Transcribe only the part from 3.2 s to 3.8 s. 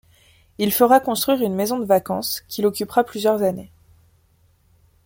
années.